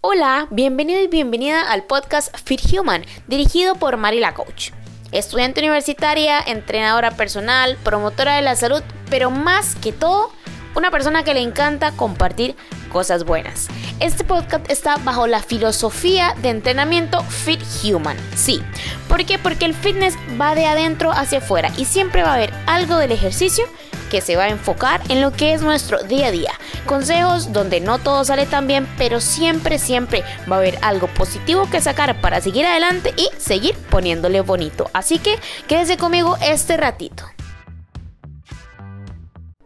Hola, 0.00 0.46
bienvenido 0.50 1.00
y 1.02 1.08
bienvenida 1.08 1.72
al 1.72 1.82
podcast 1.82 2.32
Fit 2.44 2.60
Human, 2.72 3.04
dirigido 3.26 3.74
por 3.74 3.96
Marila 3.96 4.32
Coach. 4.32 4.70
Estudiante 5.10 5.60
universitaria, 5.60 6.38
entrenadora 6.40 7.10
personal, 7.10 7.76
promotora 7.82 8.36
de 8.36 8.42
la 8.42 8.54
salud, 8.54 8.80
pero 9.10 9.32
más 9.32 9.74
que 9.74 9.92
todo, 9.92 10.30
una 10.76 10.92
persona 10.92 11.24
que 11.24 11.34
le 11.34 11.40
encanta 11.40 11.90
compartir 11.90 12.54
cosas 12.92 13.24
buenas. 13.24 13.66
Este 13.98 14.22
podcast 14.22 14.70
está 14.70 14.98
bajo 14.98 15.26
la 15.26 15.42
filosofía 15.42 16.36
de 16.42 16.50
entrenamiento 16.50 17.20
Fit 17.24 17.60
Human. 17.82 18.16
Sí, 18.36 18.62
¿por 19.08 19.26
qué? 19.26 19.36
Porque 19.40 19.64
el 19.64 19.74
fitness 19.74 20.14
va 20.40 20.54
de 20.54 20.66
adentro 20.66 21.10
hacia 21.10 21.38
afuera 21.38 21.72
y 21.76 21.86
siempre 21.86 22.22
va 22.22 22.30
a 22.30 22.34
haber 22.34 22.54
algo 22.66 22.98
del 22.98 23.10
ejercicio 23.10 23.64
que 24.08 24.20
se 24.20 24.36
va 24.36 24.44
a 24.44 24.48
enfocar 24.48 25.00
en 25.08 25.20
lo 25.20 25.32
que 25.32 25.52
es 25.52 25.62
nuestro 25.62 26.02
día 26.02 26.28
a 26.28 26.30
día. 26.30 26.52
Consejos 26.86 27.52
donde 27.52 27.80
no 27.80 27.98
todo 27.98 28.24
sale 28.24 28.46
tan 28.46 28.66
bien, 28.66 28.88
pero 28.98 29.20
siempre, 29.20 29.78
siempre 29.78 30.22
va 30.50 30.56
a 30.56 30.58
haber 30.58 30.78
algo 30.82 31.06
positivo 31.08 31.68
que 31.70 31.80
sacar 31.80 32.20
para 32.20 32.40
seguir 32.40 32.66
adelante 32.66 33.14
y 33.16 33.28
seguir 33.38 33.74
poniéndole 33.90 34.40
bonito. 34.40 34.90
Así 34.92 35.18
que 35.18 35.38
quédese 35.66 35.96
conmigo 35.96 36.36
este 36.40 36.76
ratito. 36.76 37.24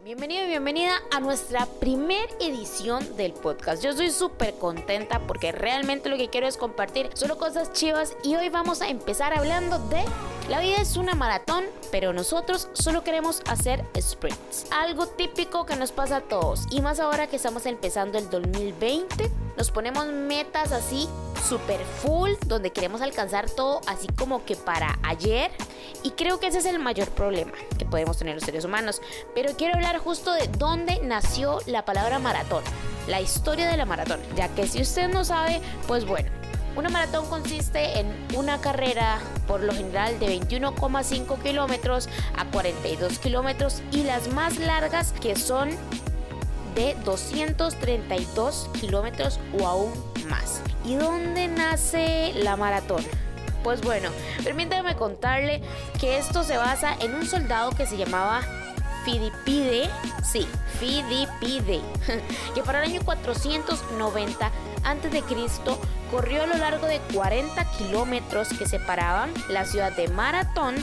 Bienvenido 0.03 0.45
y 0.45 0.49
bienvenida 0.49 0.91
a 1.11 1.19
nuestra 1.19 1.65
primer 1.79 2.29
edición 2.39 3.17
del 3.17 3.33
podcast. 3.33 3.83
Yo 3.83 3.89
estoy 3.89 4.11
súper 4.11 4.53
contenta 4.53 5.19
porque 5.21 5.51
realmente 5.51 6.07
lo 6.07 6.17
que 6.17 6.29
quiero 6.29 6.45
es 6.45 6.55
compartir 6.55 7.09
solo 7.15 7.39
cosas 7.39 7.73
chivas 7.73 8.15
y 8.23 8.35
hoy 8.35 8.49
vamos 8.49 8.83
a 8.83 8.89
empezar 8.89 9.33
hablando 9.33 9.79
de 9.89 10.03
la 10.49 10.59
vida 10.59 10.77
es 10.77 10.97
una 10.97 11.15
maratón, 11.15 11.63
pero 11.91 12.11
nosotros 12.11 12.67
solo 12.73 13.03
queremos 13.03 13.41
hacer 13.47 13.85
sprints. 13.99 14.67
Algo 14.71 15.07
típico 15.07 15.65
que 15.65 15.75
nos 15.75 15.91
pasa 15.91 16.17
a 16.17 16.21
todos 16.21 16.65
y 16.69 16.81
más 16.81 16.99
ahora 16.99 17.27
que 17.27 17.37
estamos 17.37 17.65
empezando 17.65 18.17
el 18.17 18.29
2020, 18.29 19.31
nos 19.57 19.71
ponemos 19.71 20.07
metas 20.07 20.71
así 20.71 21.07
super 21.47 21.79
full 22.01 22.31
donde 22.45 22.71
queremos 22.71 23.01
alcanzar 23.01 23.49
todo 23.49 23.81
así 23.87 24.07
como 24.17 24.45
que 24.45 24.55
para 24.55 24.97
ayer 25.03 25.51
y 26.03 26.11
creo 26.11 26.39
que 26.39 26.47
ese 26.47 26.59
es 26.59 26.65
el 26.65 26.79
mayor 26.79 27.09
problema 27.09 27.51
que 27.77 27.85
podemos 27.85 28.17
tener 28.17 28.35
los 28.35 28.43
seres 28.43 28.65
humanos. 28.65 29.01
Pero 29.33 29.55
quiero 29.55 29.75
hablar 29.75 29.97
justo 29.99 30.33
de 30.33 30.47
dónde 30.57 30.99
nació 31.03 31.59
la 31.67 31.85
palabra 31.85 32.19
maratón, 32.19 32.63
la 33.07 33.21
historia 33.21 33.69
de 33.69 33.77
la 33.77 33.85
maratón, 33.85 34.19
ya 34.35 34.49
que 34.49 34.67
si 34.67 34.81
usted 34.81 35.07
no 35.07 35.23
sabe, 35.23 35.61
pues 35.87 36.05
bueno, 36.05 36.42
una 36.75 36.89
maratón 36.89 37.27
consiste 37.27 37.99
en 37.99 38.07
una 38.35 38.59
carrera 38.59 39.19
por 39.47 39.61
lo 39.61 39.73
general 39.73 40.19
de 40.19 40.39
21,5 40.39 41.41
kilómetros 41.41 42.09
a 42.37 42.45
42 42.45 43.19
kilómetros 43.19 43.81
y 43.91 44.03
las 44.03 44.29
más 44.29 44.57
largas 44.57 45.13
que 45.13 45.35
son 45.35 45.69
de 46.75 46.95
232 47.05 48.69
kilómetros 48.79 49.39
o 49.59 49.67
aún 49.67 49.91
más. 50.27 50.61
¿Y 50.85 50.95
dónde 50.95 51.47
nace 51.47 52.33
la 52.35 52.55
maratón? 52.55 53.03
Pues 53.63 53.81
bueno, 53.81 54.09
permítame 54.43 54.95
contarle 54.95 55.61
que 55.99 56.17
esto 56.17 56.43
se 56.43 56.57
basa 56.57 56.97
en 56.99 57.13
un 57.13 57.25
soldado 57.25 57.71
que 57.71 57.85
se 57.85 57.97
llamaba 57.97 58.41
Fidipide, 59.05 59.89
sí, 60.23 60.47
Fidipide, 60.79 61.81
que 62.55 62.63
para 62.63 62.83
el 62.83 62.91
año 62.91 63.01
490 63.05 64.51
a.C. 64.83 65.23
corrió 66.11 66.43
a 66.43 66.47
lo 66.47 66.57
largo 66.57 66.87
de 66.87 66.99
40 67.13 67.63
kilómetros 67.77 68.49
que 68.49 68.67
separaban 68.67 69.31
la 69.49 69.65
ciudad 69.65 69.95
de 69.95 70.07
Maratón 70.09 70.75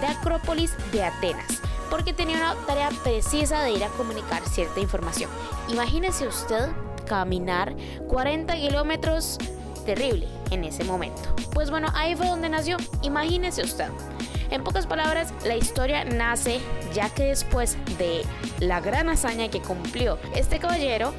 de 0.00 0.06
Acrópolis 0.06 0.72
de 0.92 1.04
Atenas, 1.04 1.60
porque 1.90 2.12
tenía 2.12 2.36
una 2.36 2.54
tarea 2.66 2.90
precisa 3.02 3.62
de 3.62 3.72
ir 3.72 3.84
a 3.84 3.88
comunicar 3.88 4.42
cierta 4.48 4.80
información. 4.80 5.30
Imagínese 5.68 6.26
usted 6.26 6.68
caminar 7.06 7.74
40 8.08 8.54
kilómetros 8.54 9.38
terrible 9.84 10.28
en 10.50 10.64
ese 10.64 10.84
momento. 10.84 11.34
Pues 11.52 11.70
bueno, 11.70 11.88
ahí 11.94 12.14
fue 12.14 12.26
donde 12.26 12.48
nació. 12.48 12.76
Imagínese 13.02 13.62
usted. 13.62 13.88
En 14.50 14.64
pocas 14.64 14.86
palabras, 14.86 15.32
la 15.44 15.56
historia 15.56 16.04
nace 16.04 16.60
ya 16.94 17.10
que 17.10 17.24
después 17.24 17.76
de 17.98 18.22
la 18.60 18.80
gran 18.80 19.08
hazaña 19.08 19.48
que 19.48 19.60
cumplió 19.60 20.18
este 20.34 20.58
caballero, 20.58 21.12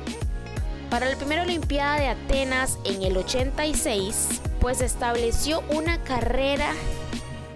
para 0.89 1.07
la 1.07 1.15
primera 1.15 1.43
Olimpiada 1.43 1.99
de 1.99 2.07
Atenas 2.07 2.79
en 2.83 3.03
el 3.03 3.15
86, 3.15 4.41
pues 4.59 4.81
estableció 4.81 5.61
una 5.69 6.03
carrera 6.03 6.73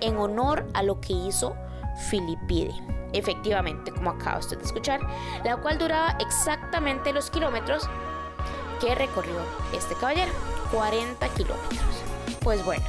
en 0.01 0.17
honor 0.17 0.65
a 0.73 0.83
lo 0.83 1.01
que 1.01 1.13
hizo 1.13 1.55
Filipide. 2.09 2.73
Efectivamente, 3.13 3.91
como 3.91 4.11
acaba 4.11 4.39
usted 4.39 4.57
de 4.57 4.65
escuchar, 4.65 4.99
la 5.43 5.57
cual 5.57 5.77
duraba 5.77 6.17
exactamente 6.19 7.13
los 7.13 7.29
kilómetros 7.29 7.89
que 8.79 8.93
recorrió 8.95 9.35
este 9.75 9.95
caballero, 9.95 10.31
40 10.71 11.27
kilómetros. 11.29 11.79
Pues 12.41 12.63
bueno, 12.65 12.83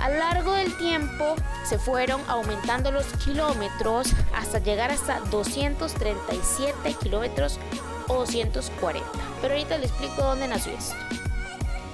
a 0.00 0.08
lo 0.08 0.18
largo 0.18 0.52
del 0.52 0.76
tiempo 0.76 1.34
se 1.64 1.78
fueron 1.78 2.20
aumentando 2.28 2.90
los 2.90 3.06
kilómetros 3.24 4.08
hasta 4.34 4.58
llegar 4.58 4.90
hasta 4.90 5.20
237 5.20 6.94
kilómetros 7.02 7.58
o 8.08 8.20
240. 8.20 9.08
Pero 9.40 9.54
ahorita 9.54 9.78
le 9.78 9.86
explico 9.86 10.22
dónde 10.22 10.48
nació 10.48 10.72
esto. 10.72 10.96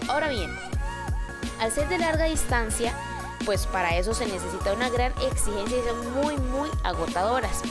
Ahora 0.09 0.29
bien, 0.29 0.51
al 1.61 1.71
ser 1.71 1.89
de 1.89 1.99
larga 1.99 2.25
distancia, 2.25 2.95
pues 3.45 3.67
para 3.67 3.97
eso 3.97 4.15
se 4.15 4.27
necesita 4.27 4.73
una 4.73 4.91
gran 4.91 5.13
exigencia 5.23 5.79
y 5.79 5.83
son 5.83 6.13
muy 6.15 6.37
muy 6.37 6.69
agotadoras. 6.85 7.63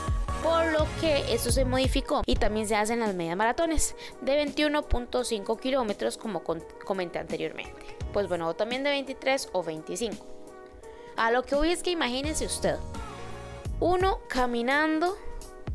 Por 0.44 0.66
lo 0.72 0.88
que 1.00 1.34
esto 1.34 1.52
se 1.52 1.66
modificó 1.66 2.24
y 2.26 2.36
también 2.36 2.68
se 2.68 2.76
hacen 2.76 3.00
las 3.00 3.14
medias 3.14 3.38
maratones 3.38 3.96
de 4.22 4.44
21.5 4.44 5.60
kilómetros 5.60 6.18
como 6.18 6.42
comenté 6.44 7.20
anteriormente. 7.20 7.98
Pues 8.12 8.28
bueno, 8.28 8.48
o 8.48 8.56
también 8.56 8.84
de 8.84 8.90
23 8.90 9.50
o 9.52 9.64
25. 9.64 10.26
A 11.16 11.30
lo 11.30 11.44
que 11.44 11.56
voy 11.56 11.72
es 11.72 11.84
que 11.84 11.92
imagínense 11.92 12.46
usted, 12.46 12.78
uno 13.80 14.20
caminando 14.28 15.16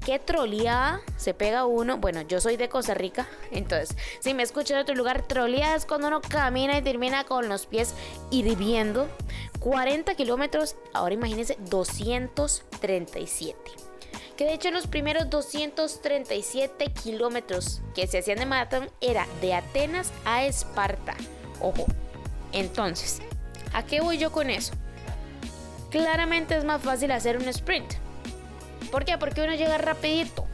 qué 0.06 0.18
troleada 0.20 1.02
se 1.16 1.34
pega 1.34 1.66
uno. 1.66 1.98
Bueno, 1.98 2.22
yo 2.22 2.40
soy 2.40 2.56
de 2.56 2.68
Costa 2.68 2.94
Rica, 2.94 3.26
entonces 3.50 3.96
si 4.20 4.34
me 4.34 4.44
escucha 4.44 4.76
de 4.76 4.82
otro 4.82 4.94
lugar, 4.94 5.22
troleada 5.22 5.74
es 5.74 5.84
cuando 5.84 6.06
uno 6.06 6.20
camina 6.20 6.78
y 6.78 6.82
termina 6.82 7.24
con 7.24 7.48
los 7.48 7.66
pies 7.66 7.92
hirviendo. 8.30 9.08
40 9.58 10.14
kilómetros, 10.14 10.76
ahora 10.92 11.14
imagínense 11.14 11.58
237. 11.68 13.58
Que 14.36 14.44
de 14.44 14.52
hecho 14.54 14.70
los 14.70 14.86
primeros 14.86 15.28
237 15.28 16.92
kilómetros 16.92 17.80
que 17.92 18.06
se 18.06 18.18
hacían 18.18 18.38
de 18.38 18.46
maratón 18.46 18.88
era 19.00 19.26
de 19.40 19.54
Atenas 19.54 20.12
a 20.24 20.44
Esparta. 20.44 21.16
Ojo. 21.60 21.84
Entonces, 22.52 23.18
¿a 23.72 23.84
qué 23.84 24.00
voy 24.00 24.18
yo 24.18 24.30
con 24.30 24.50
eso? 24.50 24.72
Claramente 25.90 26.56
es 26.56 26.62
más 26.64 26.80
fácil 26.80 27.10
hacer 27.10 27.38
un 27.38 27.48
sprint 27.48 28.05
¿Por 28.96 29.04
qué? 29.04 29.18
Porque 29.18 29.42
uno 29.42 29.54
llega 29.54 29.76
rapidito. 29.76 30.46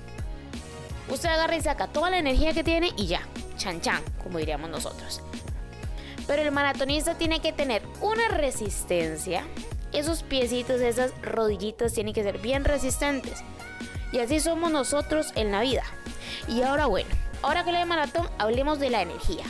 Usted 1.08 1.28
agarra 1.28 1.54
y 1.54 1.60
saca 1.60 1.86
toda 1.86 2.10
la 2.10 2.18
energía 2.18 2.52
que 2.52 2.64
tiene 2.64 2.90
y 2.96 3.06
ya, 3.06 3.20
chan 3.56 3.80
chan, 3.80 4.02
como 4.20 4.38
diríamos 4.38 4.68
nosotros. 4.68 5.22
Pero 6.26 6.42
el 6.42 6.50
maratonista 6.50 7.14
tiene 7.14 7.38
que 7.38 7.52
tener 7.52 7.82
una 8.00 8.26
resistencia. 8.26 9.44
Esos 9.92 10.24
piecitos, 10.24 10.80
esas 10.80 11.12
rodillitas 11.22 11.92
tienen 11.92 12.14
que 12.14 12.24
ser 12.24 12.38
bien 12.38 12.64
resistentes. 12.64 13.44
Y 14.10 14.18
así 14.18 14.40
somos 14.40 14.72
nosotros 14.72 15.30
en 15.36 15.52
la 15.52 15.60
vida. 15.60 15.84
Y 16.48 16.62
ahora 16.62 16.86
bueno, 16.86 17.10
ahora 17.42 17.62
que 17.62 17.70
le 17.70 17.78
de 17.78 17.84
maratón, 17.84 18.28
hablemos 18.38 18.80
de 18.80 18.90
la 18.90 19.02
energía. 19.02 19.44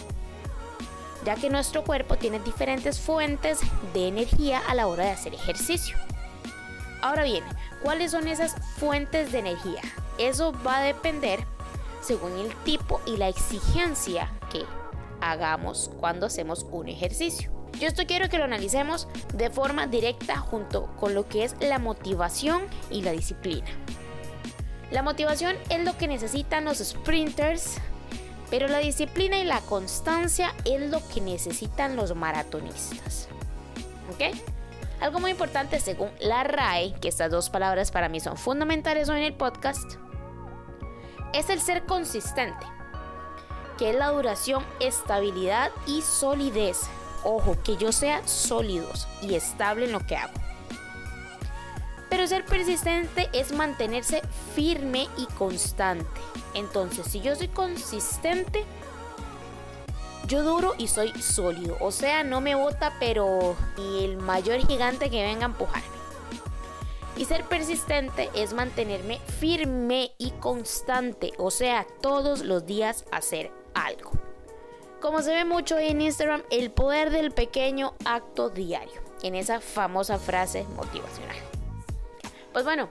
Ya 1.25 1.37
que 1.37 1.49
nuestro 1.49 1.83
cuerpo 1.83 2.17
tiene 2.17 2.41
diferentes 2.41 3.01
fuentes 3.01 3.61
de 3.95 4.09
energía 4.09 4.61
a 4.69 4.75
la 4.75 4.87
hora 4.87 5.07
de 5.07 5.13
hacer 5.13 5.33
ejercicio. 5.33 5.97
Ahora 7.01 7.25
bien, 7.25 7.43
¿cuáles 7.83 8.13
son 8.13 8.29
esas 8.29 8.55
fuentes 8.79 9.33
de 9.33 9.41
energía? 9.41 9.83
Eso 10.19 10.53
va 10.67 10.79
a 10.79 10.83
depender 10.83 11.41
según 12.01 12.39
el 12.39 12.55
tipo 12.65 13.01
y 13.07 13.17
la 13.17 13.29
exigencia 13.29 14.31
que 14.51 14.65
hagamos 15.21 15.91
cuando 16.01 16.27
hacemos 16.27 16.67
un 16.71 16.89
ejercicio. 16.89 17.51
Yo 17.79 17.89
esto 17.89 18.03
quiero 18.07 18.29
que 18.29 18.39
lo 18.39 18.45
analicemos 18.45 19.09
de 19.35 19.51
forma 19.51 19.87
directa 19.87 20.37
junto 20.37 20.87
con 20.99 21.15
lo 21.15 21.29
que 21.29 21.45
es 21.45 21.57
la 21.61 21.79
motivación 21.79 22.63
y 22.91 23.03
la 23.03 23.13
disciplina. 23.13 23.69
La 24.91 25.03
motivación 25.03 25.57
es 25.71 25.83
lo 25.85 25.97
que 25.97 26.07
necesitan 26.07 26.65
los 26.67 26.79
sprinters, 26.79 27.77
pero 28.51 28.69
la 28.69 28.79
disciplina 28.79 29.39
y 29.39 29.45
la 29.45 29.61
constancia 29.63 30.55
es 30.67 30.91
lo 30.91 31.01
que 31.09 31.23
necesitan 31.23 31.97
los 31.97 32.15
maratonistas. 32.15 33.29
¿Ok? 34.13 34.37
Algo 35.03 35.19
muy 35.19 35.33
importante 35.33 35.81
según 35.81 36.13
la 36.21 36.45
RAE, 36.45 36.95
que 37.01 37.09
estas 37.09 37.33
dos 37.33 37.51
palabras 37.51 37.91
para 37.91 38.09
mí 38.09 38.21
son 38.21 38.37
fundamentales 38.37 39.09
hoy 39.09 39.19
en 39.19 39.25
el 39.25 39.35
podcast, 39.35 39.95
es 41.35 41.51
el 41.51 41.61
ser 41.61 41.87
consistente, 41.87 42.65
que 43.79 43.91
es 43.91 43.97
la 43.97 44.11
duración, 44.13 44.65
estabilidad 44.79 45.73
y 45.89 46.03
solidez. 46.03 46.83
Ojo, 47.25 47.57
que 47.65 47.77
yo 47.77 47.91
sea 47.91 48.25
sólidos 48.29 49.09
y 49.23 49.35
estable 49.35 49.87
en 49.87 49.93
lo 49.93 50.07
que 50.07 50.15
hago. 50.15 50.35
Pero 52.09 52.25
ser 52.29 52.45
persistente 52.45 53.29
es 53.33 53.53
mantenerse 53.53 54.23
firme 54.55 55.09
y 55.17 55.27
constante. 55.35 56.21
Entonces, 56.55 57.07
si 57.09 57.21
yo 57.21 57.35
soy 57.35 57.49
consistente, 57.49 58.65
yo 60.33 60.43
duro 60.43 60.75
y 60.79 60.89
soy 60.89 61.13
sólido. 61.21 61.77
O 61.81 61.91
sea, 61.91 62.25
no 62.25 62.41
me 62.41 62.55
bota, 62.55 62.95
pero 62.99 63.55
el 63.77 64.17
mayor 64.17 64.67
gigante 64.67 65.11
que 65.11 65.23
venga 65.23 65.43
a 65.43 65.51
empujarme. 65.51 65.89
Y 67.19 67.27
ser 67.27 67.45
persistente 67.45 68.31
es 68.35 68.55
mantenerme 68.55 69.21
firme 69.39 70.13
y 70.17 70.31
constante. 70.31 71.35
O 71.37 71.51
sea, 71.51 71.87
todos 72.01 72.41
los 72.41 72.65
días 72.65 73.05
hacer 73.13 73.53
algo. 73.75 74.13
Como 75.03 75.21
se 75.21 75.35
ve 75.35 75.45
mucho 75.45 75.79
en 75.79 76.01
Instagram, 76.01 76.43
el 76.49 76.71
poder 76.71 77.11
del 77.11 77.33
pequeño 77.33 77.93
acto 78.07 78.49
diario. 78.49 79.03
En 79.23 79.35
esa 79.35 79.61
famosa 79.61 80.19
frase 80.19 80.65
motivacional. 80.77 81.37
Pues 82.55 82.65
bueno, 82.65 82.89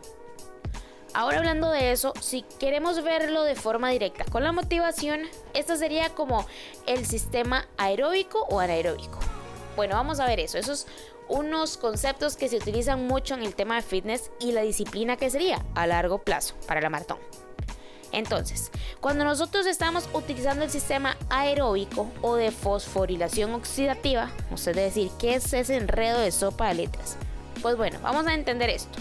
Ahora 1.14 1.40
hablando 1.40 1.70
de 1.72 1.92
eso, 1.92 2.14
si 2.22 2.44
queremos 2.60 3.04
verlo 3.04 3.44
de 3.44 3.56
forma 3.56 3.90
directa 3.90 4.24
con 4.26 4.44
la 4.44 4.54
motivación, 4.54 5.22
esto 5.54 5.76
sería 5.76 6.10
como 6.12 6.46
el 6.88 7.06
sistema 7.06 7.68
aeróbico 7.78 8.46
o 8.50 8.62
anaeróbico. 8.62 9.20
Bueno, 9.76 9.96
vamos 9.96 10.22
a 10.22 10.26
ver 10.26 10.40
eso. 10.40 10.58
Esos 10.58 10.88
unos 11.28 11.78
conceptos 11.78 12.36
que 12.38 12.48
se 12.48 12.58
utilizan 12.58 13.08
mucho 13.08 13.34
en 13.34 13.44
el 13.44 13.56
tema 13.56 13.76
de 13.76 13.82
fitness 13.82 14.32
y 14.40 14.52
la 14.54 14.62
disciplina 14.62 15.18
que 15.18 15.30
sería 15.30 15.66
a 15.76 15.88
largo 15.88 16.20
plazo 16.20 16.56
para 16.66 16.82
la 16.82 16.90
maratón. 16.90 17.20
Entonces, 18.14 18.72
cuando 19.00 19.24
nosotros 19.24 19.66
estamos 19.66 20.10
utilizando 20.14 20.64
el 20.66 20.70
sistema 20.70 21.18
aeróbico 21.30 22.10
o 22.22 22.36
de 22.36 22.52
fosforilación 22.52 23.54
oxidativa, 23.54 24.30
usted 24.52 24.76
decir, 24.76 25.10
¿qué 25.20 25.36
es 25.36 25.54
ese 25.54 25.78
enredo 25.78 26.20
de 26.20 26.32
sopa 26.32 26.68
de 26.70 26.76
letras? 26.76 27.18
Pues 27.62 27.78
bueno, 27.78 28.00
vamos 28.02 28.28
a 28.28 28.34
entender 28.34 28.70
esto. 28.70 29.00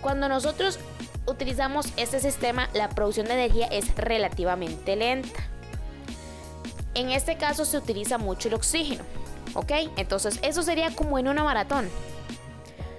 Cuando 0.00 0.28
nosotros 0.28 0.78
utilizamos 1.26 1.92
este 1.96 2.20
sistema, 2.20 2.68
la 2.72 2.88
producción 2.88 3.26
de 3.26 3.34
energía 3.34 3.66
es 3.66 3.94
relativamente 3.96 4.96
lenta. 4.96 5.40
En 6.94 7.10
este 7.10 7.36
caso 7.36 7.64
se 7.64 7.76
utiliza 7.76 8.16
mucho 8.18 8.48
el 8.48 8.54
oxígeno, 8.54 9.04
¿ok? 9.54 9.72
Entonces 9.96 10.38
eso 10.42 10.62
sería 10.62 10.94
como 10.94 11.18
en 11.18 11.28
una 11.28 11.44
maratón. 11.44 11.90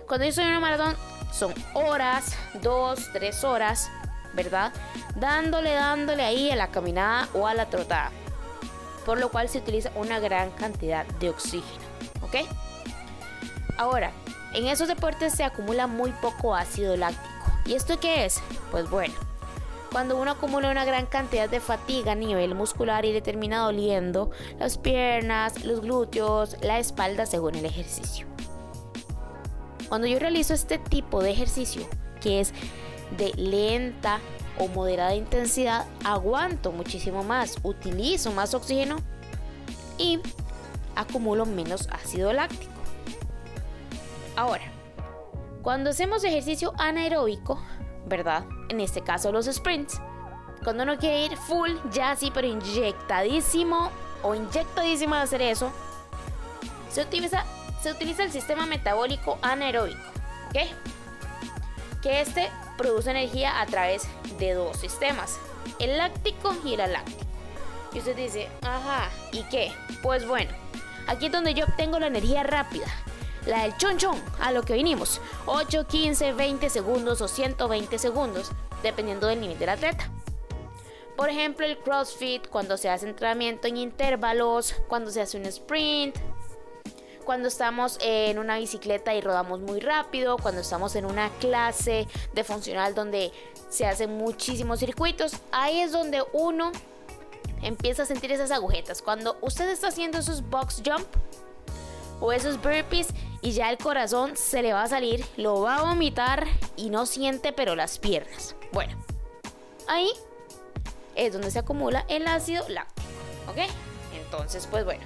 Cuando 0.07 0.27
yo 0.27 0.41
en 0.41 0.49
una 0.49 0.59
maratón 0.59 0.95
son 1.31 1.53
horas, 1.73 2.35
dos, 2.61 3.09
tres 3.11 3.43
horas, 3.43 3.89
¿verdad? 4.33 4.71
Dándole, 5.15 5.73
dándole 5.73 6.23
ahí 6.23 6.51
a 6.51 6.55
la 6.55 6.67
caminada 6.67 7.27
o 7.33 7.47
a 7.47 7.53
la 7.53 7.65
trotada. 7.69 8.11
Por 9.05 9.19
lo 9.19 9.29
cual 9.29 9.49
se 9.49 9.59
utiliza 9.59 9.91
una 9.95 10.19
gran 10.19 10.51
cantidad 10.51 11.05
de 11.05 11.29
oxígeno, 11.29 11.83
¿ok? 12.21 12.47
Ahora, 13.77 14.11
en 14.53 14.67
esos 14.67 14.87
deportes 14.87 15.33
se 15.33 15.43
acumula 15.43 15.87
muy 15.87 16.11
poco 16.11 16.55
ácido 16.55 16.95
láctico 16.97 17.36
¿Y 17.67 17.73
esto 17.73 17.99
qué 17.99 18.23
es? 18.23 18.41
Pues 18.71 18.89
bueno, 18.89 19.13
cuando 19.91 20.15
uno 20.15 20.31
acumula 20.31 20.71
una 20.71 20.85
gran 20.85 21.05
cantidad 21.05 21.49
de 21.49 21.59
fatiga 21.59 22.13
a 22.13 22.15
nivel 22.15 22.55
muscular 22.55 23.03
y 23.03 23.11
le 23.11 23.21
termina 23.21 23.59
doliendo 23.59 24.31
las 24.57 24.77
piernas, 24.77 25.65
los 25.65 25.81
glúteos, 25.81 26.55
la 26.61 26.79
espalda 26.79 27.25
según 27.25 27.55
el 27.55 27.65
ejercicio. 27.65 28.25
Cuando 29.89 30.07
yo 30.07 30.17
realizo 30.17 30.53
este 30.53 30.77
tipo 30.77 31.21
de 31.21 31.31
ejercicio, 31.31 31.85
que 32.21 32.39
es 32.39 32.53
de 33.17 33.33
lenta 33.35 34.19
o 34.57 34.69
moderada 34.69 35.15
intensidad, 35.15 35.85
aguanto 36.05 36.71
muchísimo 36.71 37.25
más, 37.25 37.57
utilizo 37.63 38.31
más 38.31 38.53
oxígeno 38.53 38.95
y 39.97 40.19
acumulo 40.95 41.45
menos 41.45 41.89
ácido 41.91 42.31
láctico. 42.31 42.71
Ahora, 44.37 44.76
cuando 45.67 45.89
hacemos 45.89 46.23
ejercicio 46.23 46.71
anaeróbico, 46.77 47.61
¿verdad? 48.05 48.45
En 48.69 48.79
este 48.79 49.01
caso 49.01 49.33
los 49.33 49.47
sprints. 49.47 49.99
Cuando 50.63 50.83
uno 50.83 50.97
quiere 50.97 51.25
ir 51.25 51.35
full, 51.35 51.71
ya 51.91 52.15
sí, 52.15 52.31
pero 52.33 52.47
inyectadísimo 52.47 53.91
o 54.23 54.33
inyectadísimo 54.33 55.15
de 55.15 55.21
hacer 55.21 55.41
eso, 55.41 55.69
se 56.89 57.01
utiliza, 57.01 57.43
se 57.81 57.91
utiliza 57.91 58.23
el 58.23 58.31
sistema 58.31 58.65
metabólico 58.65 59.39
anaeróbico, 59.41 59.99
¿ok? 60.47 62.01
Que 62.01 62.21
este 62.21 62.49
produce 62.77 63.11
energía 63.11 63.59
a 63.59 63.65
través 63.65 64.07
de 64.39 64.53
dos 64.53 64.77
sistemas, 64.77 65.37
el 65.79 65.97
láctico 65.97 66.55
y 66.63 66.75
el 66.75 66.79
aláctico. 66.79 67.25
Y 67.91 67.99
usted 67.99 68.15
dice, 68.15 68.47
ajá, 68.61 69.09
¿y 69.33 69.43
qué? 69.49 69.73
Pues 70.01 70.25
bueno, 70.25 70.51
aquí 71.07 71.25
es 71.25 71.31
donde 71.33 71.53
yo 71.53 71.65
obtengo 71.65 71.99
la 71.99 72.07
energía 72.07 72.43
rápida, 72.43 72.87
la 73.47 73.63
del 73.63 73.75
chon 73.77 73.97
chon, 73.97 74.21
a 74.39 74.51
lo 74.51 74.61
que 74.63 74.73
vinimos. 74.73 75.21
8, 75.45 75.87
15, 75.87 76.33
20 76.33 76.69
segundos 76.69 77.21
o 77.21 77.27
120 77.27 77.97
segundos, 77.97 78.51
dependiendo 78.83 79.27
del 79.27 79.41
nivel 79.41 79.57
del 79.57 79.69
atleta. 79.69 80.09
Por 81.15 81.29
ejemplo, 81.29 81.65
el 81.65 81.79
CrossFit, 81.79 82.47
cuando 82.47 82.77
se 82.77 82.89
hace 82.89 83.09
entrenamiento 83.09 83.67
en 83.67 83.77
intervalos, 83.77 84.75
cuando 84.87 85.09
se 85.09 85.21
hace 85.21 85.37
un 85.37 85.45
sprint, 85.45 86.15
cuando 87.25 87.47
estamos 87.47 87.97
en 88.01 88.37
una 88.37 88.57
bicicleta 88.57 89.13
y 89.15 89.21
rodamos 89.21 89.59
muy 89.59 89.79
rápido, 89.79 90.37
cuando 90.37 90.61
estamos 90.61 90.95
en 90.95 91.05
una 91.05 91.29
clase 91.39 92.07
de 92.33 92.43
funcional 92.43 92.93
donde 92.93 93.31
se 93.69 93.85
hacen 93.85 94.15
muchísimos 94.15 94.79
circuitos, 94.79 95.33
ahí 95.51 95.81
es 95.81 95.91
donde 95.91 96.23
uno 96.33 96.71
empieza 97.61 98.03
a 98.03 98.05
sentir 98.05 98.31
esas 98.31 98.51
agujetas. 98.51 99.01
Cuando 99.01 99.37
usted 99.41 99.69
está 99.69 99.87
haciendo 99.87 100.19
esos 100.19 100.47
box 100.47 100.81
jump 100.85 101.07
o 102.21 102.31
esos 102.31 102.61
burpees, 102.61 103.07
y 103.41 103.51
ya 103.51 103.69
el 103.69 103.77
corazón 103.77 104.35
se 104.35 104.61
le 104.61 104.73
va 104.73 104.83
a 104.83 104.87
salir, 104.87 105.25
lo 105.37 105.61
va 105.61 105.77
a 105.77 105.83
vomitar 105.83 106.45
y 106.75 106.89
no 106.89 107.05
siente 107.05 107.53
pero 107.53 107.75
las 107.75 107.99
piernas. 107.99 108.55
Bueno, 108.71 108.95
ahí 109.87 110.11
es 111.15 111.33
donde 111.33 111.51
se 111.51 111.59
acumula 111.59 112.05
el 112.09 112.27
ácido 112.27 112.67
láctico, 112.69 113.07
¿ok? 113.49 113.57
Entonces, 114.15 114.67
pues 114.69 114.85
bueno, 114.85 115.03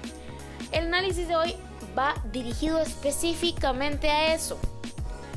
el 0.72 0.86
análisis 0.86 1.28
de 1.28 1.36
hoy 1.36 1.56
va 1.96 2.14
dirigido 2.32 2.78
específicamente 2.80 4.10
a 4.10 4.34
eso. 4.34 4.58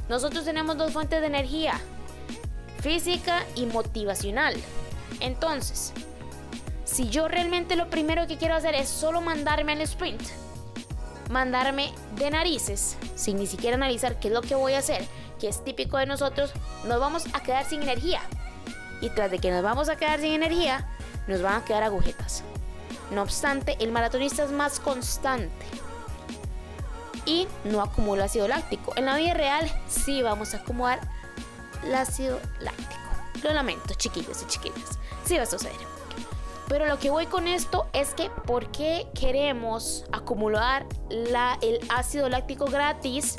Nosotros 0.09 0.45
tenemos 0.45 0.77
dos 0.77 0.93
fuentes 0.93 1.21
de 1.21 1.27
energía, 1.27 1.79
física 2.81 3.43
y 3.55 3.65
motivacional. 3.65 4.55
Entonces, 5.19 5.93
si 6.83 7.09
yo 7.09 7.27
realmente 7.27 7.75
lo 7.75 7.89
primero 7.89 8.27
que 8.27 8.37
quiero 8.37 8.55
hacer 8.55 8.75
es 8.75 8.87
solo 8.87 9.21
mandarme 9.21 9.73
al 9.73 9.81
sprint, 9.81 10.21
mandarme 11.29 11.93
de 12.15 12.31
narices, 12.31 12.97
sin 13.15 13.37
ni 13.37 13.47
siquiera 13.47 13.75
analizar 13.75 14.19
qué 14.19 14.27
es 14.27 14.33
lo 14.33 14.41
que 14.41 14.55
voy 14.55 14.73
a 14.73 14.79
hacer, 14.79 15.05
que 15.39 15.47
es 15.47 15.63
típico 15.63 15.97
de 15.97 16.05
nosotros, 16.05 16.51
nos 16.85 16.99
vamos 16.99 17.25
a 17.33 17.41
quedar 17.41 17.65
sin 17.65 17.83
energía. 17.83 18.21
Y 19.01 19.09
tras 19.09 19.31
de 19.31 19.39
que 19.39 19.51
nos 19.51 19.63
vamos 19.63 19.89
a 19.89 19.97
quedar 19.97 20.19
sin 20.19 20.33
energía, 20.33 20.87
nos 21.27 21.41
van 21.41 21.61
a 21.61 21.65
quedar 21.65 21.83
agujetas. 21.83 22.43
No 23.11 23.21
obstante, 23.21 23.77
el 23.79 23.91
maratonista 23.91 24.43
es 24.43 24.51
más 24.51 24.79
constante 24.79 25.65
y 27.25 27.47
no 27.63 27.81
acumula 27.81 28.25
ácido 28.25 28.47
láctico. 28.47 28.93
En 28.95 29.05
la 29.05 29.17
vida 29.17 29.33
real 29.33 29.71
sí 29.87 30.21
vamos 30.21 30.53
a 30.53 30.57
acumular 30.57 30.99
el 31.83 31.93
ácido 31.93 32.39
láctico. 32.59 32.91
Lo 33.43 33.53
lamento, 33.53 33.93
chiquillos 33.95 34.41
y 34.43 34.47
chiquillas. 34.47 34.99
Sí 35.25 35.37
va 35.37 35.43
a 35.43 35.47
suceder. 35.47 35.94
Pero 36.67 36.87
lo 36.87 36.97
que 36.97 37.09
voy 37.09 37.27
con 37.27 37.47
esto 37.47 37.87
es 37.93 38.13
que 38.13 38.29
¿por 38.29 38.71
qué 38.71 39.07
queremos 39.19 40.05
acumular 40.11 40.85
la, 41.09 41.57
el 41.61 41.79
ácido 41.89 42.27
láctico 42.27 42.65
gratis 42.65 43.37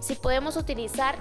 si 0.00 0.14
podemos 0.14 0.56
utilizar 0.56 1.16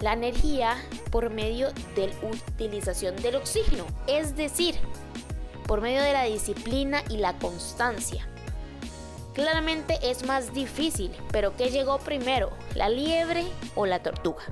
la 0.00 0.14
energía 0.14 0.76
por 1.10 1.30
medio 1.30 1.68
de 1.94 2.08
la 2.08 2.14
utilización 2.28 3.14
del 3.16 3.36
oxígeno? 3.36 3.84
Es 4.08 4.34
decir, 4.34 4.76
por 5.66 5.80
medio 5.80 6.02
de 6.02 6.12
la 6.12 6.24
disciplina 6.24 7.02
y 7.08 7.18
la 7.18 7.38
constancia. 7.38 8.26
Claramente 9.34 9.96
es 10.02 10.26
más 10.26 10.52
difícil, 10.52 11.12
pero 11.30 11.56
¿qué 11.56 11.70
llegó 11.70 11.98
primero? 11.98 12.50
¿La 12.74 12.88
liebre 12.88 13.44
o 13.76 13.86
la 13.86 14.02
tortuga? 14.02 14.42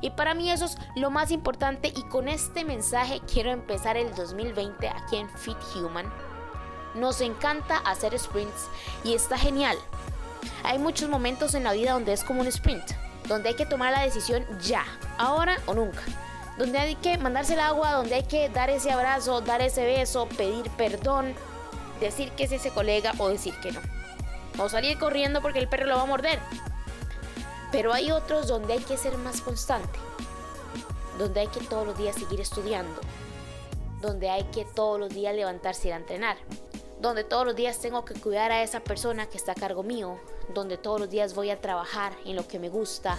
Y 0.00 0.10
para 0.10 0.34
mí 0.34 0.50
eso 0.50 0.66
es 0.66 0.76
lo 0.94 1.10
más 1.10 1.30
importante 1.30 1.92
y 1.94 2.02
con 2.04 2.28
este 2.28 2.64
mensaje 2.64 3.20
quiero 3.32 3.50
empezar 3.50 3.96
el 3.96 4.14
2020 4.14 4.88
aquí 4.88 5.16
en 5.16 5.28
Fit 5.30 5.56
Human. 5.74 6.06
Nos 6.94 7.20
encanta 7.20 7.78
hacer 7.78 8.18
sprints 8.18 8.68
y 9.04 9.14
está 9.14 9.36
genial. 9.36 9.76
Hay 10.64 10.78
muchos 10.78 11.08
momentos 11.08 11.54
en 11.54 11.64
la 11.64 11.72
vida 11.72 11.92
donde 11.92 12.12
es 12.12 12.24
como 12.24 12.40
un 12.40 12.46
sprint, 12.46 12.84
donde 13.28 13.50
hay 13.50 13.54
que 13.54 13.66
tomar 13.66 13.92
la 13.92 14.02
decisión 14.02 14.44
ya, 14.60 14.84
ahora 15.18 15.58
o 15.66 15.74
nunca. 15.74 16.02
Donde 16.58 16.78
hay 16.78 16.94
que 16.96 17.18
mandarse 17.18 17.54
el 17.54 17.60
agua, 17.60 17.92
donde 17.92 18.14
hay 18.14 18.22
que 18.22 18.48
dar 18.48 18.70
ese 18.70 18.90
abrazo, 18.90 19.42
dar 19.42 19.60
ese 19.60 19.84
beso, 19.84 20.26
pedir 20.36 20.70
perdón, 20.70 21.34
decir 22.00 22.30
que 22.32 22.44
es 22.44 22.52
ese 22.52 22.70
colega 22.70 23.12
o 23.18 23.28
decir 23.28 23.54
que 23.60 23.72
no. 23.72 23.80
O 24.58 24.68
salir 24.68 24.98
corriendo 24.98 25.42
porque 25.42 25.58
el 25.58 25.68
perro 25.68 25.86
lo 25.86 25.96
va 25.96 26.02
a 26.02 26.06
morder. 26.06 26.40
Pero 27.76 27.92
hay 27.92 28.10
otros 28.10 28.48
donde 28.48 28.72
hay 28.72 28.78
que 28.78 28.96
ser 28.96 29.18
más 29.18 29.42
constante, 29.42 29.98
donde 31.18 31.40
hay 31.40 31.48
que 31.48 31.60
todos 31.60 31.86
los 31.86 31.98
días 31.98 32.16
seguir 32.16 32.40
estudiando, 32.40 33.02
donde 34.00 34.30
hay 34.30 34.44
que 34.44 34.64
todos 34.64 34.98
los 34.98 35.10
días 35.10 35.36
levantarse 35.36 35.84
y 35.84 35.88
ir 35.88 35.92
a 35.92 35.98
entrenar, 35.98 36.38
donde 37.02 37.22
todos 37.22 37.44
los 37.44 37.54
días 37.54 37.78
tengo 37.78 38.06
que 38.06 38.14
cuidar 38.14 38.50
a 38.50 38.62
esa 38.62 38.80
persona 38.80 39.26
que 39.26 39.36
está 39.36 39.52
a 39.52 39.56
cargo 39.56 39.82
mío, 39.82 40.18
donde 40.54 40.78
todos 40.78 41.00
los 41.00 41.10
días 41.10 41.34
voy 41.34 41.50
a 41.50 41.60
trabajar 41.60 42.14
en 42.24 42.36
lo 42.36 42.48
que 42.48 42.58
me 42.58 42.70
gusta. 42.70 43.18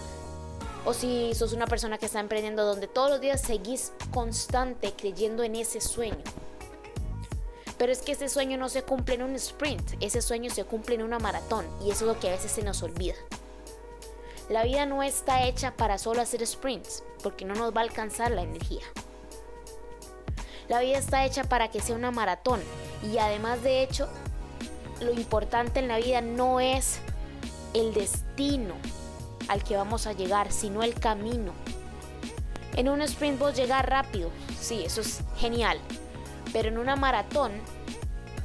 O 0.86 0.94
si 0.96 1.36
sos 1.36 1.54
una 1.54 1.68
persona 1.68 2.00
que 2.00 2.08
está 2.08 2.20
emprendiendo, 2.20 2.66
donde 2.66 2.88
todos 2.88 3.12
los 3.12 3.22
días 3.22 3.42
seguís 3.42 3.94
constante 4.12 4.92
creyendo 4.98 5.44
en 5.44 5.56
ese 5.56 5.82
sueño. 5.82 6.24
Pero 7.78 7.92
es 7.92 8.02
que 8.02 8.14
ese 8.14 8.28
sueño 8.28 8.58
no 8.58 8.70
se 8.70 8.82
cumple 8.82 9.14
en 9.14 9.22
un 9.22 9.36
sprint, 9.36 9.88
ese 10.00 10.24
sueño 10.24 10.50
se 10.50 10.64
cumple 10.64 10.96
en 10.96 11.04
una 11.04 11.20
maratón 11.20 11.68
y 11.86 11.92
eso 11.92 12.06
es 12.06 12.16
lo 12.16 12.20
que 12.20 12.30
a 12.30 12.32
veces 12.32 12.52
se 12.52 12.64
nos 12.64 12.82
olvida. 12.82 13.14
La 14.50 14.64
vida 14.64 14.86
no 14.86 15.04
está 15.04 15.44
hecha 15.44 15.76
para 15.76 15.98
solo 15.98 16.22
hacer 16.22 16.46
sprints, 16.48 17.04
porque 17.22 17.44
no 17.44 17.54
nos 17.54 17.76
va 17.76 17.82
a 17.82 17.84
alcanzar 17.84 18.32
la 18.32 18.44
energía. 18.44 18.84
La 20.70 20.80
vida 20.80 20.98
está 20.98 21.26
hecha 21.26 21.44
para 21.44 21.70
que 21.70 21.82
sea 21.82 21.96
una 21.96 22.12
maratón 22.12 22.62
y 23.04 23.18
además 23.18 23.62
de 23.62 23.84
hecho, 23.84 24.08
lo 25.02 25.12
importante 25.12 25.80
en 25.80 25.88
la 25.88 25.98
vida 25.98 26.22
no 26.22 26.60
es 26.60 27.00
el 27.74 27.94
destino 27.94 28.76
al 29.48 29.64
que 29.64 29.78
vamos 29.78 30.08
a 30.08 30.14
llegar, 30.14 30.52
sino 30.52 30.84
el 30.84 30.94
camino. 30.94 31.54
En 32.76 32.90
un 32.90 33.02
sprint 33.02 33.40
vos 33.40 33.56
llegas 33.56 33.86
rápido, 33.86 34.30
sí, 34.60 34.84
eso 34.86 35.02
es 35.02 35.22
genial, 35.38 35.80
pero 36.54 36.70
en 36.70 36.78
una 36.78 36.96
maratón 36.96 37.52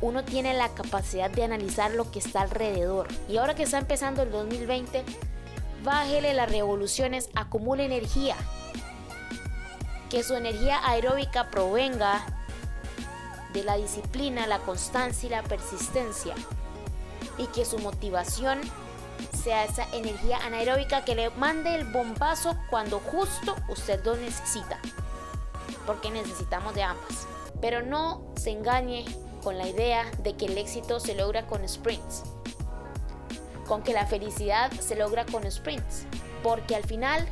uno 0.00 0.24
tiene 0.24 0.52
la 0.54 0.68
capacidad 0.70 1.30
de 1.30 1.44
analizar 1.44 1.92
lo 1.92 2.10
que 2.10 2.18
está 2.18 2.40
alrededor. 2.40 3.06
Y 3.28 3.36
ahora 3.36 3.54
que 3.54 3.62
está 3.62 3.78
empezando 3.78 4.22
el 4.22 4.32
2020, 4.32 5.04
bájele 5.82 6.34
las 6.34 6.50
revoluciones, 6.50 7.28
acumule 7.34 7.84
energía. 7.84 8.36
Que 10.10 10.22
su 10.22 10.34
energía 10.34 10.80
aeróbica 10.86 11.50
provenga 11.50 12.24
de 13.52 13.64
la 13.64 13.76
disciplina, 13.76 14.46
la 14.46 14.58
constancia 14.58 15.26
y 15.26 15.30
la 15.30 15.42
persistencia. 15.42 16.34
Y 17.38 17.46
que 17.48 17.64
su 17.64 17.78
motivación 17.78 18.60
sea 19.42 19.64
esa 19.64 19.86
energía 19.92 20.38
anaeróbica 20.44 21.04
que 21.04 21.14
le 21.14 21.30
mande 21.30 21.74
el 21.74 21.84
bombazo 21.84 22.56
cuando 22.70 23.00
justo 23.00 23.56
usted 23.68 24.04
lo 24.04 24.16
necesita. 24.16 24.78
Porque 25.86 26.10
necesitamos 26.10 26.74
de 26.74 26.82
ambas. 26.82 27.26
Pero 27.60 27.82
no 27.82 28.22
se 28.36 28.50
engañe 28.50 29.04
con 29.42 29.58
la 29.58 29.66
idea 29.66 30.04
de 30.18 30.36
que 30.36 30.46
el 30.46 30.58
éxito 30.58 31.00
se 31.00 31.14
logra 31.14 31.46
con 31.46 31.68
sprints. 31.68 32.22
Con 33.72 33.82
que 33.82 33.94
la 33.94 34.04
felicidad 34.04 34.70
se 34.70 34.96
logra 34.96 35.24
con 35.24 35.50
sprints. 35.50 36.04
Porque 36.42 36.76
al 36.76 36.84
final 36.84 37.26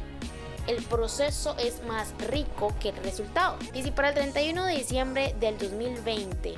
el 0.66 0.82
proceso 0.84 1.54
es 1.58 1.84
más 1.84 2.14
rico 2.30 2.72
que 2.80 2.88
el 2.88 2.96
resultado. 2.96 3.58
Y 3.74 3.82
si 3.82 3.90
para 3.90 4.08
el 4.08 4.14
31 4.14 4.64
de 4.64 4.74
diciembre 4.74 5.36
del 5.38 5.58
2020 5.58 6.54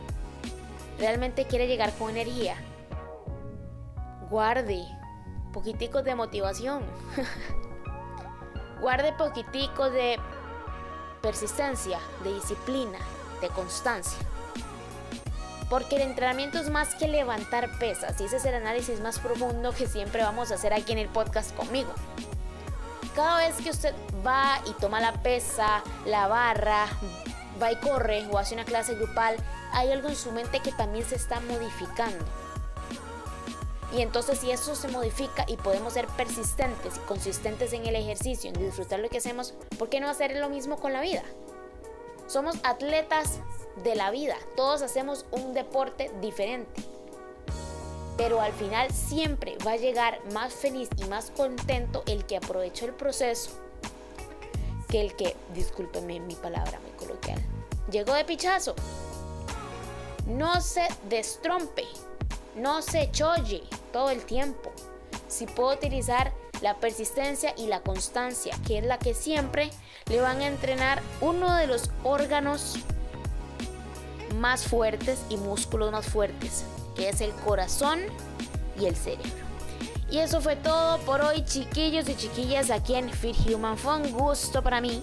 realmente 1.01 1.47
quiere 1.47 1.67
llegar 1.67 1.93
con 1.95 2.11
energía, 2.11 2.55
guarde 4.31 4.85
poquiticos 5.53 6.05
de 6.05 6.15
motivación. 6.15 6.85
guarde 8.81 9.13
poquiticos 9.15 9.93
de 9.93 10.17
persistencia, 11.23 11.99
de 12.23 12.35
disciplina, 12.35 13.01
de 13.41 13.49
constancia. 13.49 14.32
Porque 15.73 15.97
el 15.97 16.03
entrenamiento 16.03 16.59
es 16.59 16.69
más 16.69 16.95
que 16.95 17.09
levantar 17.09 17.79
pesas 17.79 18.21
y 18.21 18.25
ese 18.25 18.37
es 18.37 18.45
el 18.45 18.53
análisis 18.53 19.01
más 19.01 19.19
profundo 19.19 19.73
que 19.73 19.87
siempre 19.87 20.23
vamos 20.23 20.53
a 20.53 20.57
hacer 20.57 20.75
aquí 20.75 20.93
en 20.93 20.99
el 20.99 21.09
podcast 21.09 21.57
conmigo. 21.57 21.91
Cada 23.17 23.39
vez 23.39 23.57
que 23.57 23.71
usted 23.71 23.95
va 24.23 24.61
y 24.67 24.75
toma 24.75 25.01
la 25.01 25.15
pesa, 25.23 25.83
la 26.05 26.27
barra, 26.27 26.89
va 27.61 27.73
y 27.73 27.77
corre 27.77 28.27
o 28.31 28.37
hace 28.37 28.53
una 28.53 28.67
clase 28.67 28.97
grupal, 28.97 29.37
hay 29.73 29.91
algo 29.91 30.09
en 30.09 30.15
su 30.15 30.31
mente 30.31 30.61
que 30.61 30.73
también 30.73 31.07
se 31.07 31.15
está 31.15 31.41
modificando. 31.41 32.23
Y 33.97 34.03
entonces 34.03 34.41
si 34.41 34.51
eso 34.51 34.75
se 34.75 34.89
modifica 34.89 35.47
y 35.49 35.57
podemos 35.57 35.95
ser 35.95 36.07
persistentes 36.09 36.99
y 36.99 37.01
consistentes 37.09 37.73
en 37.73 37.87
el 37.87 37.97
ejercicio, 37.97 38.51
en 38.51 38.63
disfrutar 38.63 39.01
lo 39.01 39.09
que 39.09 39.17
hacemos, 39.17 39.55
¿por 39.79 39.89
qué 39.89 40.01
no 40.01 40.11
hacer 40.11 40.37
lo 40.37 40.51
mismo 40.51 40.77
con 40.77 40.93
la 40.93 41.01
vida? 41.01 41.23
Somos 42.27 42.57
atletas 42.63 43.41
de 43.83 43.95
la 43.95 44.11
vida, 44.11 44.37
todos 44.57 44.83
hacemos 44.83 45.27
un 45.31 45.55
deporte 45.55 46.11
diferente. 46.21 46.83
Pero 48.17 48.41
al 48.41 48.53
final 48.53 48.91
siempre 48.93 49.57
va 49.67 49.73
a 49.73 49.77
llegar 49.77 50.21
más 50.33 50.53
feliz 50.53 50.89
y 50.97 51.05
más 51.05 51.31
contento 51.31 52.03
el 52.07 52.27
que 52.27 52.37
aprovechó 52.37 52.85
el 52.85 52.93
proceso 52.93 53.51
que 54.93 55.01
el 55.01 55.17
que, 55.17 55.35
discúlpeme 55.55 56.21
mi 56.21 56.35
palabra 56.35 56.79
muy 56.81 56.91
coloquial, 56.99 57.41
llegó 57.91 58.13
de 58.13 58.27
pichazo. 58.27 58.75
No 60.27 60.61
se 60.61 60.87
destrompe, 61.09 61.85
no 62.57 62.83
se 62.83 63.11
cholle 63.11 63.63
todo 63.91 64.11
el 64.11 64.23
tiempo. 64.25 64.71
Si 65.29 65.47
puedo 65.47 65.73
utilizar 65.73 66.35
la 66.61 66.77
persistencia 66.77 67.55
y 67.57 67.69
la 67.69 67.81
constancia, 67.81 68.55
que 68.67 68.79
es 68.79 68.85
la 68.85 68.99
que 68.99 69.15
siempre 69.15 69.71
le 70.11 70.21
van 70.21 70.43
a 70.43 70.47
entrenar 70.47 71.03
uno 71.23 71.57
de 71.57 71.67
los 71.67 71.91
órganos 72.05 72.77
más 74.43 74.67
fuertes 74.67 75.21
y 75.31 75.37
músculos 75.37 75.93
más 75.93 76.05
fuertes, 76.05 76.65
que 76.97 77.09
es 77.09 77.21
el 77.21 77.31
corazón 77.31 78.01
y 78.79 78.87
el 78.87 78.97
cerebro. 78.97 79.31
Y 80.11 80.19
eso 80.19 80.43
fue 80.43 80.57
todo 80.57 80.99
por 81.07 81.23
hoy, 81.23 81.45
chiquillos 81.45 82.09
y 82.09 82.17
chiquillas, 82.17 82.71
aquí 82.71 82.97
en 82.97 83.09
Fit 83.09 83.37
Human. 83.49 83.79
Fue 83.79 83.97
un 83.97 84.13
gusto 84.13 84.61
para 84.61 84.81
mí, 84.81 85.03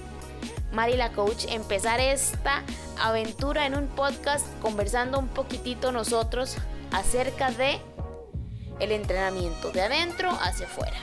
Mari 0.73 0.97
la 0.97 1.13
Coach, 1.13 1.45
empezar 1.49 2.01
esta 2.01 2.63
aventura 3.01 3.65
en 3.65 3.75
un 3.75 3.87
podcast 3.87 4.45
conversando 4.61 5.17
un 5.17 5.29
poquitito 5.29 5.91
nosotros 5.93 6.57
acerca 6.91 7.49
de 7.49 7.79
el 8.79 8.91
entrenamiento 8.91 9.71
de 9.71 9.81
adentro 9.81 10.29
hacia 10.29 10.67
afuera. 10.67 10.97